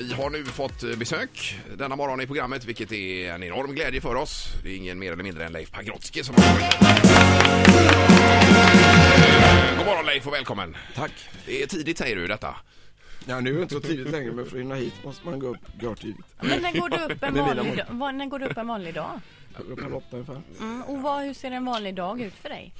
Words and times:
Vi 0.00 0.12
har 0.14 0.30
nu 0.30 0.44
fått 0.44 0.82
eh, 0.82 0.96
besök 0.96 1.58
denna 1.76 1.96
morgon 1.96 2.20
i 2.20 2.26
programmet, 2.26 2.64
vilket 2.64 2.92
är 2.92 3.32
en 3.32 3.42
enorm 3.42 3.74
glädje 3.74 4.00
för 4.00 4.14
oss. 4.14 4.48
Det 4.62 4.70
är 4.70 4.76
ingen 4.76 4.98
mer 4.98 5.12
eller 5.12 5.22
mindre 5.22 5.44
än 5.46 5.52
Leif 5.52 5.70
Pagrotsky 5.70 6.22
som 6.24 6.34
har 6.34 6.42
kommit. 6.42 6.64
Eh, 9.22 9.76
God 9.76 9.86
morgon 9.86 10.06
Leif 10.06 10.26
och 10.26 10.32
välkommen. 10.32 10.76
Tack. 10.94 11.12
Det 11.46 11.62
är 11.62 11.66
tidigt 11.66 11.98
säger 11.98 12.16
du 12.16 12.26
detta. 12.26 12.56
Ja, 13.26 13.40
nu 13.40 13.50
är 13.50 13.54
det 13.56 13.62
inte 13.62 13.74
så 13.74 13.80
tidigt 13.80 14.10
längre, 14.10 14.32
men 14.32 14.44
för 14.46 14.56
att 14.56 14.60
hinna 14.62 14.74
hit 14.74 14.94
måste 15.04 15.26
man 15.26 15.38
gå 15.38 15.46
upp 15.48 15.58
görtidigt. 15.82 16.18
Men 16.40 16.62
när 16.62 16.72
går 16.80 16.88
du 16.88 16.96
upp 17.14 17.22
en 17.22 17.34
vanlig, 17.34 17.64
mål. 17.66 17.76
dag, 17.76 17.86
vad- 17.90 18.14
när 18.14 18.26
går 18.26 18.38
du 18.38 18.46
upp 18.46 18.56
en 18.58 18.66
vanlig 18.66 18.94
dag? 18.94 19.20
Jag 19.56 19.66
går 19.66 19.72
upp 19.72 19.82
halv 19.82 19.96
åtta 19.96 20.06
ungefär. 20.16 20.40
Mm, 20.60 20.82
och 20.82 21.02
vad, 21.02 21.22
hur 21.24 21.34
ser 21.34 21.50
en 21.50 21.64
vanlig 21.64 21.94
dag 21.94 22.20
ut 22.20 22.34
för 22.42 22.48
dig? 22.48 22.72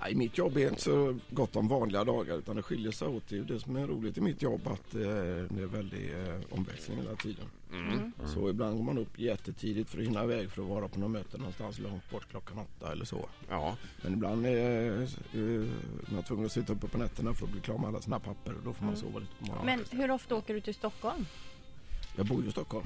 Nej, 0.00 0.14
mitt 0.14 0.38
jobb 0.38 0.56
är 0.56 0.68
inte 0.68 0.82
så 0.82 1.18
gott 1.30 1.56
om 1.56 1.68
vanliga 1.68 2.04
dagar 2.04 2.38
utan 2.38 2.56
det 2.56 2.62
skiljer 2.62 2.92
sig 2.92 3.08
åt. 3.08 3.28
Det 3.28 3.34
är 3.34 3.38
ju 3.38 3.44
det 3.44 3.60
som 3.60 3.76
är 3.76 3.86
roligt 3.86 4.18
i 4.18 4.20
mitt 4.20 4.42
jobb 4.42 4.60
att 4.66 4.94
eh, 4.94 5.00
det 5.00 5.62
är 5.62 5.66
väldigt 5.66 6.12
eh, 6.12 6.40
omväxling 6.58 6.96
hela 6.98 7.16
tiden. 7.16 7.44
Så 8.34 8.50
ibland 8.50 8.76
går 8.76 8.84
man 8.84 8.98
upp 8.98 9.18
jättetidigt 9.18 9.90
för 9.90 9.98
att 9.98 10.04
hinna 10.04 10.24
iväg 10.24 10.50
för 10.50 10.62
att 10.62 10.68
vara 10.68 10.88
på 10.88 11.00
något 11.00 11.10
möte 11.10 11.38
någonstans 11.38 11.78
långt 11.78 12.10
bort 12.10 12.30
klockan 12.30 12.58
åtta 12.58 12.92
eller 12.92 13.04
så. 13.04 13.28
Ja, 13.48 13.76
Men 14.02 14.12
ibland 14.12 14.46
är 14.46 15.02
eh, 15.02 15.66
man 16.12 16.22
tvungen 16.22 16.46
att 16.46 16.52
sitta 16.52 16.72
uppe 16.72 16.88
på 16.88 16.98
nätterna 16.98 17.34
för 17.34 17.46
att 17.46 17.52
bli 17.52 17.60
klar 17.60 17.78
med 17.78 17.88
alla 17.88 18.00
sina 18.00 18.18
papper 18.20 18.52
och 18.54 18.62
då 18.64 18.72
får 18.72 18.84
man 18.84 18.96
sova 18.96 19.18
lite 19.18 19.32
på 19.38 19.46
morgonen. 19.46 19.84
Men 19.90 20.00
hur 20.00 20.10
ofta 20.10 20.34
åker 20.34 20.54
du 20.54 20.60
till 20.60 20.74
Stockholm? 20.74 21.26
Jag 22.18 22.26
bor 22.26 22.42
ju 22.42 22.48
i 22.48 22.52
Stockholm. 22.52 22.84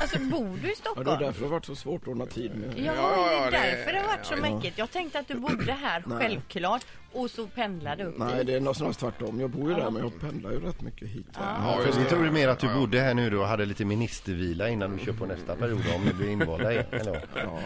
Alltså 0.00 0.18
bor 0.18 0.58
du 0.62 0.66
i 0.68 0.70
Ja, 0.70 0.76
Stockholm? 0.76 1.04
det 1.06 1.12
är 1.14 1.18
därför 1.18 1.40
det 1.40 1.46
har 1.46 1.50
varit 1.52 1.64
så 1.64 1.76
svårt 1.76 2.02
att 2.02 2.08
ordna 2.08 2.26
tid 2.26 2.50
med. 2.54 2.78
Ja, 2.86 2.92
det 2.92 3.34
är 3.34 3.50
det- 3.50 3.76
därför 3.76 3.92
det 3.92 3.98
har 4.00 4.06
varit 4.06 4.26
så 4.26 4.34
ja, 4.42 4.54
mycket. 4.54 4.78
Jag 4.78 4.90
tänkte 4.90 5.18
att 5.18 5.28
du 5.28 5.34
bodde 5.34 5.72
här 5.72 6.02
självklart 6.20 6.84
och 7.14 7.30
så 7.30 7.46
pendlade 7.46 8.04
upp 8.04 8.14
Nej, 8.18 8.36
dit. 8.38 8.46
det 8.46 8.54
är 8.54 8.60
nog 8.60 8.76
snarare 8.76 8.94
tvärtom. 8.94 9.40
Jag 9.40 9.50
bor 9.50 9.68
ju 9.70 9.76
där 9.76 9.90
men 9.90 10.02
jag 10.02 10.20
pendlar 10.20 10.50
ju 10.50 10.60
rätt 10.60 10.80
mycket 10.82 11.08
hit. 11.08 11.26
ja 11.34 11.78
För 11.92 12.00
det. 12.00 12.04
trodde 12.08 12.30
mer 12.30 12.48
att 12.48 12.58
du 12.58 12.74
bodde 12.74 13.00
här 13.00 13.14
nu 13.14 13.30
då 13.30 13.40
och 13.40 13.46
hade 13.46 13.64
lite 13.64 13.84
ministervila 13.84 14.68
innan 14.68 14.96
du 14.96 15.04
kör 15.04 15.12
på 15.12 15.26
nästa 15.26 15.56
period 15.56 15.80
om 15.96 16.04
du 16.06 16.12
blir 16.12 16.28
invalda 16.28 16.72
igen. 16.72 16.84
Eller? 16.90 17.24
Ja, 17.34 17.58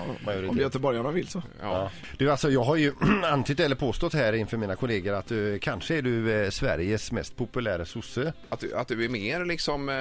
om 0.48 0.58
göteborgarna 0.58 1.10
vill 1.10 1.28
så. 1.28 1.42
Ja. 1.60 1.90
Du, 2.18 2.30
alltså, 2.30 2.50
jag 2.50 2.62
har 2.64 2.76
ju 2.76 2.92
antytt 3.32 3.60
eller 3.60 3.76
påstått 3.76 4.14
här 4.14 4.32
inför 4.32 4.56
mina 4.56 4.76
kollegor 4.76 5.14
att 5.14 5.32
uh, 5.32 5.58
kanske 5.58 5.94
är 5.98 6.02
du 6.02 6.32
eh, 6.44 6.50
Sveriges 6.50 7.12
mest 7.12 7.36
populära 7.36 7.84
sosse. 7.84 8.32
Att, 8.48 8.60
du- 8.60 8.74
att 8.76 8.88
du 8.88 9.04
är 9.04 9.08
mer 9.08 9.44
liksom 9.44 9.88
eh, 9.88 9.94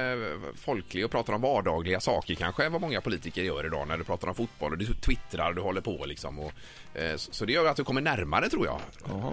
folklig 0.55 1.05
och 1.05 1.11
pratar 1.11 1.33
om 1.33 1.41
vardagliga 1.41 1.99
saker 1.99 2.35
kanske 2.35 2.65
än 2.65 2.71
vad 2.71 2.81
många 2.81 3.01
politiker 3.01 3.41
gör 3.43 3.65
idag 3.65 3.87
när 3.87 3.97
du 3.97 4.03
pratar 4.03 4.27
om 4.27 4.35
fotboll 4.35 4.71
och 4.71 4.77
du 4.77 4.85
twittrar 4.85 5.49
och 5.49 5.55
du 5.55 5.61
håller 5.61 5.81
på 5.81 6.05
liksom. 6.05 6.39
Och, 6.39 6.51
eh, 6.93 7.15
så, 7.15 7.33
så 7.33 7.45
det 7.45 7.53
gör 7.53 7.65
att 7.65 7.77
du 7.77 7.83
kommer 7.83 8.01
närmare 8.01 8.49
tror 8.49 8.65
jag. 8.65 8.79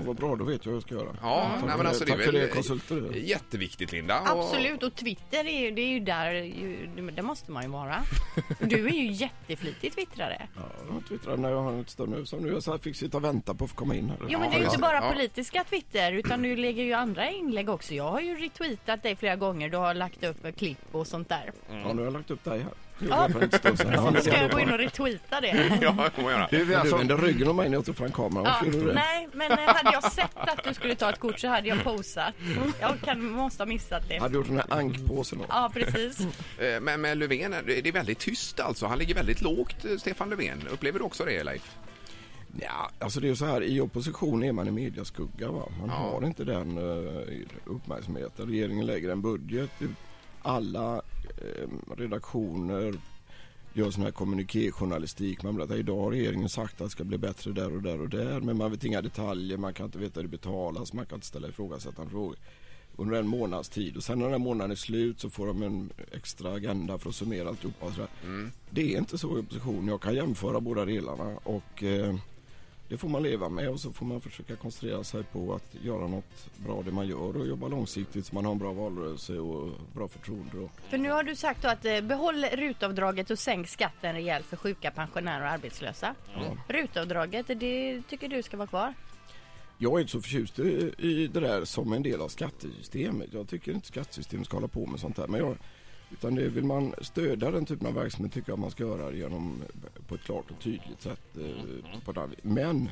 Vad 0.06 0.16
bra. 0.16 0.36
Då 0.36 0.44
vet 0.44 0.64
jag 0.66 0.72
vad 0.72 0.76
jag 0.76 0.82
ska 0.82 0.94
göra. 0.94 1.16
Ja, 1.22 1.50
Tack 1.54 1.64
nej, 1.68 1.76
men 1.76 1.86
alltså, 1.86 2.04
Tack 2.04 2.18
det 2.18 2.24
för 2.24 2.32
det, 2.32 2.48
konsulter. 2.48 3.12
jätteviktigt 3.16 3.92
Linda. 3.92 4.20
Och- 4.20 4.28
Absolut, 4.28 4.82
och 4.82 4.94
Twitter 4.94 5.44
är 5.46 5.60
ju, 5.60 5.70
det 5.70 5.82
är 5.82 5.88
ju 5.88 6.00
där, 6.00 6.32
ju, 6.32 6.86
det 7.16 7.22
måste 7.22 7.50
man 7.50 7.62
ju 7.62 7.68
vara. 7.68 7.96
Du 8.60 8.86
är 8.86 8.92
ju 8.92 9.12
jätteflitig 9.12 9.92
twittrare. 9.94 10.48
Ja, 10.56 10.62
jag 10.94 11.08
twittrar 11.08 11.36
när 11.36 11.50
jag 11.50 11.62
har 11.62 11.84
stund 11.86 12.12
nu. 12.12 12.26
Som 12.26 12.38
nu 12.42 12.48
jag 12.52 12.62
så 12.62 12.70
här 12.70 12.78
fick 12.78 12.96
sitta 12.96 13.16
och 13.16 13.24
vänta 13.24 13.54
på 13.54 13.64
att 13.64 13.70
få 13.70 13.76
komma 13.76 13.94
in 13.94 14.08
här. 14.08 14.18
Jo 14.28 14.38
men 14.38 14.50
det 14.50 14.56
är 14.56 14.60
ju 14.60 14.64
inte 14.66 14.78
bara 14.78 14.94
Ja. 14.96 15.12
politiska 15.12 15.64
Twitter 15.64 16.12
utan 16.12 16.42
du 16.42 16.56
lägger 16.56 16.82
ju 16.84 16.92
andra 16.92 17.30
inlägg 17.30 17.68
också. 17.68 17.94
Jag 17.94 18.10
har 18.10 18.20
ju 18.20 18.36
retweetat 18.36 19.02
dig 19.02 19.16
flera 19.16 19.36
gånger. 19.36 19.68
Du 19.68 19.76
har 19.76 19.94
lagt 19.94 20.24
upp 20.24 20.56
klipp 20.56 20.78
och 20.92 21.06
sånt 21.06 21.28
där. 21.28 21.52
Ja, 21.70 21.74
nu 21.92 21.94
har 21.94 22.04
jag 22.04 22.12
lagt 22.12 22.30
upp 22.30 22.44
dig 22.44 22.58
här. 22.60 22.72
Ja. 23.10 23.28
Ska 24.20 24.40
jag 24.42 24.50
gå 24.50 24.60
in 24.60 24.72
och 24.72 24.78
retweeta 24.78 25.40
det? 25.40 25.78
Ja, 25.82 25.90
det 25.90 26.10
får 26.10 26.22
man 26.22 26.32
göra. 26.32 26.48
Du, 26.50 26.74
alltså, 26.74 26.96
vänder 26.96 27.16
ryggen 27.18 27.48
om 27.48 27.56
mig 27.56 27.68
när 27.68 27.76
jag 27.76 27.84
tog 27.84 27.96
fram 27.96 28.12
kameran. 28.12 28.44
Ja, 28.44 28.50
Varför 28.52 28.66
gjorde 28.66 28.78
du 28.78 28.86
det? 28.86 28.94
nej, 28.94 29.28
men 29.32 29.52
eh, 29.52 29.58
hade 29.58 29.92
jag 29.92 30.12
sett 30.12 30.30
att 30.36 30.64
du 30.64 30.74
skulle 30.74 30.94
ta 30.94 31.10
ett 31.10 31.18
kort 31.20 31.38
så 31.40 31.48
hade 31.48 31.68
jag 31.68 31.84
posat. 31.84 32.34
Jag 32.80 33.00
kan, 33.04 33.24
måste 33.30 33.62
ha 33.62 33.66
missat 33.68 34.08
det. 34.08 34.18
Hade 34.18 34.32
du 34.34 34.38
gjort 34.38 34.46
den 34.46 34.56
här 34.56 34.66
ankpåsen 34.78 35.38
då? 35.38 35.44
Ja, 35.48 35.70
precis. 35.74 36.26
Eh, 36.58 36.80
Men 36.80 37.00
med 37.00 37.18
Löfven, 37.18 37.54
det 37.66 37.88
är 37.88 37.92
väldigt 37.92 38.18
tyst 38.18 38.60
alltså. 38.60 38.86
Han 38.86 38.98
ligger 38.98 39.14
väldigt 39.14 39.40
lågt, 39.42 39.84
eh, 39.84 39.96
Stefan 39.96 40.30
Löfven. 40.30 40.68
Upplever 40.72 40.98
du 40.98 41.04
också 41.04 41.24
det, 41.24 41.44
Leif? 41.44 41.76
Ja, 42.60 42.90
alltså 42.98 43.20
det 43.20 43.26
är 43.26 43.28
ju 43.28 43.36
så 43.36 43.44
här, 43.46 43.62
i 43.62 43.80
opposition 43.80 44.42
är 44.44 44.52
man 44.52 44.68
i 44.68 44.70
mediaskugga 44.70 45.50
va. 45.50 45.68
Man 45.80 45.88
Ja. 45.88 45.94
har 45.94 46.26
inte 46.26 46.44
den 46.44 46.78
uppmärksamheten. 47.64 48.48
Regeringen 48.48 48.86
lägger 48.86 49.08
en 49.12 49.22
budget. 49.22 49.70
Alla 50.42 50.94
eh, 50.96 51.00
redaktioner 51.96 52.94
gör 53.74 53.90
sån 53.90 54.04
här 54.04 54.10
kommunikéjournalistik. 54.10 55.42
Man 55.42 55.56
berättar 55.56 55.76
idag 55.76 56.02
har 56.02 56.10
regeringen 56.10 56.48
sagt 56.48 56.80
att 56.80 56.86
det 56.86 56.90
ska 56.90 57.04
bli 57.04 57.18
bättre 57.18 57.52
där 57.52 57.76
och 57.76 57.82
där 57.82 58.00
och 58.00 58.08
där. 58.08 58.40
Men 58.40 58.56
man 58.56 58.70
vet 58.70 58.84
inga 58.84 59.02
detaljer, 59.02 59.56
man 59.56 59.74
kan 59.74 59.86
inte 59.86 59.98
veta 59.98 60.20
hur 60.20 60.22
det 60.22 60.30
betalas, 60.30 60.92
man 60.92 61.06
kan 61.06 61.16
inte 61.16 61.26
ställa 61.26 61.48
ifrågasättande 61.48 62.10
frågor 62.10 62.36
under 62.96 63.18
en 63.18 63.26
månads 63.26 63.68
tid. 63.68 63.96
Och 63.96 64.02
sen 64.02 64.18
när 64.18 64.24
den 64.24 64.32
här 64.32 64.38
månaden 64.38 64.70
är 64.70 64.74
slut 64.74 65.20
så 65.20 65.30
får 65.30 65.46
de 65.46 65.62
en 65.62 65.92
extra 66.12 66.52
agenda 66.52 66.98
för 66.98 67.08
att 67.08 67.14
summera 67.14 67.48
alltihopa. 67.48 67.86
Och 67.86 67.92
sådär. 67.92 68.08
Det 68.70 68.94
är 68.94 68.98
inte 68.98 69.18
så 69.18 69.38
i 69.38 69.40
opposition. 69.40 69.88
Jag 69.88 70.00
kan 70.00 70.14
jämföra 70.14 70.60
båda 70.60 70.84
delarna 70.84 71.36
och 71.44 71.82
eh, 71.82 72.16
det 72.92 72.98
får 72.98 73.08
man 73.08 73.22
leva 73.22 73.48
med 73.48 73.68
och 73.68 73.80
så 73.80 73.92
får 73.92 74.06
man 74.06 74.20
försöka 74.20 74.56
koncentrera 74.56 75.04
sig 75.04 75.22
på 75.22 75.54
att 75.54 75.84
göra 75.84 76.06
något 76.06 76.48
bra 76.56 76.82
det 76.82 76.92
man 76.92 77.06
gör 77.06 77.36
och 77.36 77.46
jobba 77.46 77.68
långsiktigt 77.68 78.26
så 78.26 78.34
man 78.34 78.44
har 78.44 78.52
en 78.52 78.58
bra 78.58 78.72
valrörelse 78.72 79.38
och 79.38 79.70
bra 79.94 80.08
förtroende. 80.08 80.58
Och, 80.58 80.70
För 80.88 80.98
nu 80.98 81.10
har 81.10 81.22
du 81.22 81.36
sagt 81.36 81.62
då 81.62 81.68
att 81.68 81.84
eh, 81.84 82.00
behåll 82.00 82.44
rutavdraget 82.44 83.30
och 83.30 83.38
sänk 83.38 83.68
skatten 83.68 84.14
rejält 84.14 84.46
för 84.46 84.56
sjuka, 84.56 84.90
pensionärer 84.90 85.42
och 85.42 85.50
arbetslösa. 85.50 86.14
Rutavdraget, 86.68 87.46
det 87.46 88.02
tycker 88.08 88.28
du 88.28 88.42
ska 88.42 88.56
vara 88.56 88.66
kvar? 88.66 88.94
Jag 89.78 89.92
är 89.92 90.00
inte 90.00 90.12
så 90.12 90.20
förtjust 90.20 90.58
i, 90.58 91.28
det 91.32 91.40
där 91.40 91.64
som 91.64 91.92
en 91.92 92.02
del 92.02 92.20
av 92.20 92.28
skattesystemet. 92.28 93.28
Jag 93.32 93.48
tycker 93.48 93.72
inte 93.72 93.86
skattesystemet 93.86 94.46
ska 94.46 94.56
hålla 94.56 94.68
på 94.68 94.86
med 94.86 95.00
sånt 95.00 95.18
här. 95.18 95.26
Men 95.26 95.40
jag, 95.40 95.56
utan 96.12 96.34
det 96.34 96.48
vill 96.48 96.64
man 96.64 96.94
stödja 97.00 97.50
den 97.50 97.66
typen 97.66 97.86
av 97.86 97.94
verksamhet 97.94 98.32
tycker 98.32 98.52
jag 98.52 98.58
man 98.58 98.70
ska 98.70 98.84
göra 98.84 99.12
genom 99.12 99.62
på 100.08 100.14
ett 100.14 100.20
klart 100.20 100.50
och 100.50 100.58
tydligt 100.62 101.02
sätt. 101.02 101.36
Eh. 101.36 102.24
Men 102.42 102.90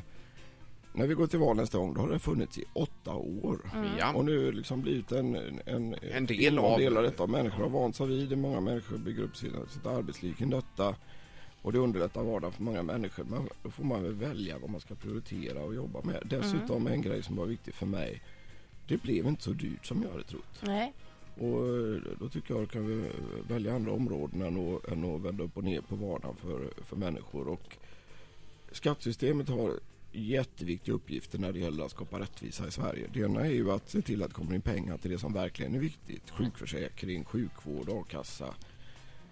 när 0.93 1.07
vi 1.07 1.13
går 1.13 1.27
till 1.27 1.39
val 1.39 1.55
nästa 1.55 1.77
gång 1.77 1.93
då 1.93 2.01
har 2.01 2.09
det 2.09 2.19
funnits 2.19 2.57
i 2.57 2.63
åtta 2.73 3.13
år. 3.13 3.59
Ja. 3.99 4.13
Och 4.13 4.25
nu 4.25 4.51
liksom 4.51 4.81
blivit 4.81 5.11
en, 5.11 5.35
en, 5.65 5.95
En 6.11 6.25
del 6.25 6.59
av- 6.59 6.79
del 6.79 6.97
av 6.97 7.03
detta. 7.03 7.27
Människor 7.27 7.63
har 7.63 7.69
vant 7.69 7.95
sig 7.95 8.07
vid 8.07 8.29
det. 8.29 8.35
Många 8.35 8.59
människor 8.61 8.97
bygger 8.97 9.23
upp 9.23 9.37
sina, 9.37 9.65
sitt 9.67 9.85
arbetsliv 9.85 10.33
kring 10.33 10.49
detta. 10.49 10.95
Och 11.61 11.73
det 11.73 11.79
underlättar 11.79 12.23
vardagen 12.23 12.51
för 12.53 12.63
många 12.63 12.83
människor. 12.83 13.23
Men 13.23 13.47
då 13.63 13.69
får 13.69 13.83
man 13.83 14.03
väl 14.03 14.13
välja 14.13 14.57
vad 14.59 14.69
man 14.69 14.81
ska 14.81 14.95
prioritera 14.95 15.59
och 15.63 15.75
jobba 15.75 16.01
med. 16.03 16.23
Dessutom 16.25 16.87
en 16.87 17.01
grej 17.01 17.23
som 17.23 17.35
var 17.35 17.45
viktig 17.45 17.73
för 17.73 17.85
mig. 17.85 18.21
Det 18.87 18.97
blev 19.01 19.27
inte 19.27 19.43
så 19.43 19.51
dyrt 19.51 19.85
som 19.85 20.03
jag 20.03 20.11
hade 20.11 20.23
trott. 20.23 20.61
Nej. 20.61 20.93
Och 21.35 21.67
eh, 21.67 22.01
då 22.19 22.29
tycker 22.29 22.53
jag 22.53 22.63
att 22.63 22.71
kan 22.71 22.87
vi 22.87 23.09
välja 23.47 23.75
andra 23.75 23.91
områden 23.91 24.41
än 24.41 24.75
att, 24.75 24.87
än 24.87 25.15
att 25.15 25.21
vända 25.21 25.43
upp 25.43 25.57
och 25.57 25.63
ner 25.63 25.81
på 25.81 25.95
vardagen 25.95 26.35
för, 26.35 26.83
för 26.83 26.95
människor. 26.95 27.47
Och 27.47 27.77
skattesystemet 28.71 29.49
har 29.49 29.79
jätteviktiga 30.11 30.95
uppgifter 30.95 31.39
när 31.39 31.51
det 31.51 31.59
gäller 31.59 31.85
att 31.85 31.91
skapa 31.91 32.19
rättvisa 32.19 32.67
i 32.67 32.71
Sverige. 32.71 33.07
Det 33.13 33.19
ena 33.19 33.41
är 33.45 33.51
ju 33.51 33.71
att 33.71 33.89
se 33.89 34.01
till 34.01 34.23
att 34.23 34.29
det 34.29 34.35
kommer 34.35 34.55
in 34.55 34.61
pengar 34.61 34.97
till 34.97 35.11
det 35.11 35.17
som 35.17 35.33
verkligen 35.33 35.75
är 35.75 35.79
viktigt. 35.79 36.29
Sjukförsäkring, 36.29 37.25
sjukvård, 37.25 37.89
a-kassa. 37.89 38.55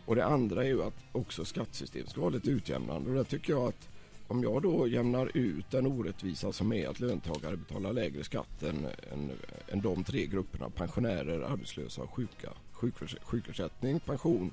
Och 0.06 0.16
det 0.16 0.26
andra 0.26 0.64
är 0.64 0.68
ju 0.68 0.84
att 0.84 1.04
också 1.12 1.46
skattesystemet 1.46 2.10
ska 2.10 2.22
vara 2.22 2.30
lite 2.30 2.50
utjämnande. 2.50 3.10
Och 3.10 3.16
där 3.16 3.24
tycker 3.24 3.54
jag 3.54 3.68
att 3.68 3.90
om 4.30 4.44
jag 4.44 4.62
då 4.62 4.88
jämnar 4.88 5.38
ut 5.38 5.72
den 5.72 5.86
orättvisa 5.86 6.52
som 6.52 6.74
är 6.74 6.88
att 6.88 7.00
löntagare 7.00 7.58
betalar 7.58 7.94
lägre 7.94 8.24
skatt 8.24 8.64
än, 8.64 8.88
än, 9.14 9.32
än 9.68 9.82
de 9.82 10.04
tre 10.04 10.26
grupperna 10.26 10.70
pensionärer, 10.70 11.42
arbetslösa 11.42 12.02
och 12.02 12.14
sjuka. 12.14 12.50
Sjukförs 12.72 13.16
sjukersättning, 13.22 14.00
pension 14.00 14.52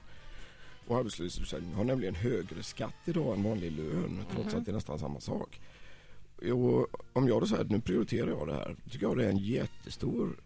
och 0.87 0.97
arbetslöshetsersättning 0.97 1.75
har 1.75 1.85
nämligen 1.85 2.15
högre 2.15 2.63
skatt 2.63 2.95
idag 3.05 3.37
än 3.37 3.43
vanlig 3.43 3.73
lön 3.73 4.25
trots 4.35 4.55
att 4.55 4.65
det 4.65 4.71
är 4.71 4.75
nästan 4.75 4.99
samma 4.99 5.21
sak. 5.21 5.61
Och 6.53 6.87
om 7.13 7.29
jag 7.29 7.43
då 7.43 7.47
säger 7.47 7.63
att 7.63 7.71
nu 7.71 7.81
prioriterar 7.81 8.29
jag 8.29 8.49
det 8.49 8.55
här, 8.55 8.77
tycker 8.91 9.07
jag 9.07 9.17
det 9.17 9.25
är 9.25 9.31
en 9.31 9.39
jättestor 9.39 10.37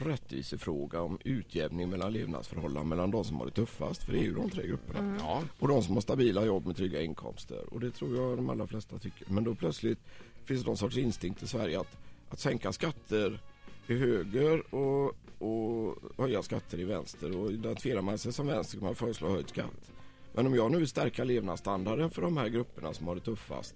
rättvisefråga 0.00 1.00
om 1.00 1.18
utjämning 1.24 1.90
mellan 1.90 2.12
levnadsförhållanden 2.12 2.88
mellan 2.88 3.10
de 3.10 3.24
som 3.24 3.36
har 3.36 3.46
det 3.46 3.52
tuffast, 3.52 4.02
för 4.02 4.12
det 4.12 4.18
är 4.18 4.22
ju 4.22 4.34
de 4.34 4.50
tre 4.50 4.66
grupperna. 4.66 5.16
Ja. 5.18 5.42
Och 5.58 5.68
de 5.68 5.82
som 5.82 5.94
har 5.94 6.00
stabila 6.00 6.44
jobb 6.44 6.66
med 6.66 6.76
trygga 6.76 7.02
inkomster. 7.02 7.74
Och 7.74 7.80
det 7.80 7.90
tror 7.90 8.16
jag 8.16 8.38
de 8.38 8.50
allra 8.50 8.66
flesta 8.66 8.98
tycker. 8.98 9.32
Men 9.32 9.44
då 9.44 9.54
plötsligt 9.54 9.98
finns 10.44 10.60
det 10.60 10.66
någon 10.66 10.76
sorts 10.76 10.96
instinkt 10.96 11.42
i 11.42 11.46
Sverige 11.46 11.80
att, 11.80 11.96
att 12.30 12.40
sänka 12.40 12.72
skatter 12.72 13.40
i 13.86 13.94
höger 13.94 14.74
och, 14.74 15.16
och 15.38 15.96
höja 16.18 16.42
skatter 16.42 16.80
i 16.80 16.84
vänster. 16.84 17.36
Och 17.36 17.52
identifierar 17.52 18.02
man 18.02 18.18
sig 18.18 18.32
som 18.32 18.46
vänster 18.46 18.78
kan 18.78 18.84
man 18.84 18.94
föreslå 18.94 19.28
höjd 19.28 19.48
skatt. 19.48 19.92
Men 20.32 20.46
om 20.46 20.54
jag 20.54 20.70
nu 20.70 20.78
vill 20.78 20.88
stärka 20.88 21.24
levnadsstandarden 21.24 22.10
för 22.10 22.22
de 22.22 22.36
här 22.36 22.48
grupperna 22.48 22.92
som 22.92 23.06
har 23.06 23.14
det 23.14 23.20
tuffast 23.20 23.74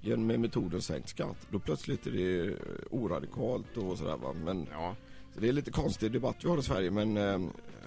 genom 0.00 0.26
med 0.26 0.40
metoden 0.40 0.82
sänkt 0.82 1.08
skatt, 1.08 1.46
då 1.50 1.58
plötsligt 1.58 2.06
är 2.06 2.10
det 2.10 2.56
oradikalt 2.90 3.76
och 3.76 3.98
sådär 3.98 4.16
va. 4.16 4.32
Men 4.44 4.66
Ja. 4.72 4.96
Så 5.34 5.40
det 5.40 5.48
är 5.48 5.52
lite 5.52 5.70
konstig 5.70 6.12
debatt 6.12 6.36
vi 6.42 6.48
har 6.48 6.58
i 6.58 6.62
Sverige 6.62 6.90
men 6.90 7.16
eh, 7.16 7.38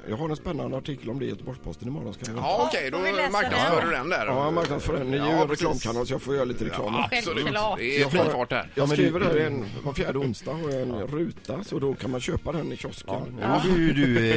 Jag 0.10 0.18
har 0.18 0.30
en 0.30 0.36
spännande 0.36 0.78
artikel 0.78 1.10
om 1.10 1.20
det 1.20 1.26
i 1.26 1.30
Göteborgs-Posten 1.30 1.88
imorgon. 1.88 2.14
Ska 2.14 2.32
jag 2.32 2.38
Ja, 2.38 2.68
okej, 2.68 2.92
Får 2.92 3.00
vi 3.00 3.12
läsa 3.12 3.26
då 3.28 3.32
marknadsför 3.32 3.76
den? 3.82 3.90
du 3.90 3.96
den 3.96 4.10
där. 4.10 4.26
Ja, 4.26 4.44
jag 4.46 4.54
marknadsför 4.54 4.94
den. 4.98 5.12
Ni 5.12 5.18
är 5.18 5.26
ju 5.26 5.32
Ja, 5.32 5.42
en 5.42 5.48
precis. 5.48 5.62
reklamkanal 5.66 6.08
så 6.08 6.14
jag 6.14 6.22
får 6.22 6.36
göra 6.36 6.46
lite 6.46 6.66
reklam. 6.66 6.94
Ja, 6.94 7.10
absolut. 7.18 7.44
Självklart. 7.44 7.78
Det 7.80 7.98
är 7.98 8.02
Jag 8.02 8.12
fri 8.12 8.20
har- 8.20 8.26
fart 8.30 8.52
här. 8.52 8.70
Jag 8.76 8.88
men 8.88 8.98
skriver 8.98 9.20
du- 9.20 9.26
där 9.26 9.36
en, 9.48 9.66
var 9.84 9.94
fjärde 9.94 10.20
onsdag 10.20 10.54
har 10.54 10.70
jag 10.70 10.82
en 10.82 11.08
ruta 11.08 11.64
så 11.64 11.80
då 11.80 11.94
kan 11.94 12.12
man 12.12 12.20
köpa 12.22 12.52
den 12.52 12.72
i 12.72 12.78
kiosken. 12.78 13.40
Nu 13.64 13.70
gjorde 13.70 13.82
ju 13.82 13.94
du 13.94 14.30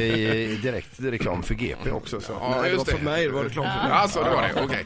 eh, 0.53 0.61
direkt 0.61 0.99
reklam 0.99 1.43
för 1.43 1.53
GP 1.55 1.91
också. 1.91 2.21
Så. 2.21 2.31
Ja, 2.39 2.49
Nej, 2.49 2.55
det 2.55 2.59
var 2.61 2.67
just 2.67 2.91
för 2.91 2.97
det. 2.97 3.03
mig, 3.03 3.25
det 3.27 3.31
var 3.33 3.43
reklam 3.43 3.65
för 3.65 3.83
mig. 3.89 3.91
Alltså, 3.97 4.23
det 4.23 4.29
var 4.29 4.41
det. 4.41 4.63
Okej. 4.65 4.85